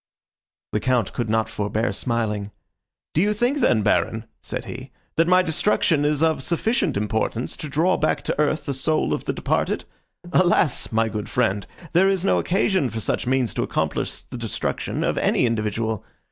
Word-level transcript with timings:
The 0.71 0.79
Count 0.79 1.13
could 1.13 1.29
not 1.29 1.47
forbear 1.47 1.91
smiling; 1.91 2.49
"Do 3.13 3.21
you 3.21 3.35
think 3.35 3.59
then, 3.59 3.83
Baron," 3.83 4.25
said 4.41 4.65
he, 4.65 4.89
"that 5.15 5.27
my 5.27 5.43
destruction 5.43 6.05
is 6.05 6.23
of 6.23 6.41
sufficient 6.41 6.97
importance 6.97 7.55
to 7.57 7.69
draw 7.69 7.97
back 7.97 8.23
to 8.23 8.39
earth 8.41 8.65
the 8.65 8.73
soul 8.73 9.13
of 9.13 9.25
the 9.25 9.33
departed? 9.33 9.85
Alas! 10.33 10.91
my 10.91 11.07
good 11.07 11.29
friend, 11.29 11.67
there 11.93 12.09
is 12.09 12.25
no 12.25 12.39
occasion 12.39 12.89
for 12.89 12.99
such 12.99 13.27
means 13.27 13.53
to 13.53 13.61
accomplish 13.61 14.23
the 14.23 14.39
destruction 14.39 15.03
of 15.03 15.19
any 15.19 15.45
individual. 15.45 16.03